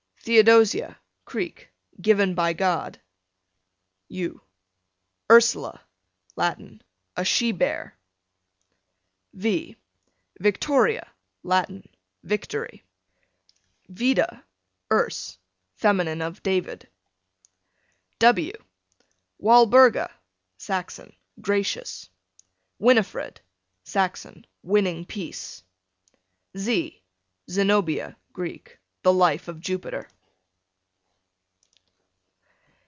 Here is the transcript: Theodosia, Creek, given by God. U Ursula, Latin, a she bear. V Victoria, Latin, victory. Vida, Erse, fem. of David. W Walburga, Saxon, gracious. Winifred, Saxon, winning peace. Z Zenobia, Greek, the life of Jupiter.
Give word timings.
Theodosia, 0.23 0.99
Creek, 1.25 1.69
given 1.99 2.35
by 2.35 2.53
God. 2.53 3.01
U 4.07 4.39
Ursula, 5.31 5.81
Latin, 6.35 6.83
a 7.17 7.25
she 7.25 7.51
bear. 7.51 7.97
V 9.33 9.75
Victoria, 10.39 11.11
Latin, 11.41 11.89
victory. 12.21 12.83
Vida, 13.89 14.45
Erse, 14.91 15.39
fem. 15.73 16.01
of 16.21 16.43
David. 16.43 16.87
W 18.19 18.53
Walburga, 19.41 20.11
Saxon, 20.59 21.15
gracious. 21.41 22.07
Winifred, 22.77 23.41
Saxon, 23.85 24.45
winning 24.61 25.03
peace. 25.03 25.63
Z 26.55 27.01
Zenobia, 27.49 28.15
Greek, 28.33 28.77
the 29.03 29.11
life 29.11 29.47
of 29.47 29.59
Jupiter. 29.59 30.07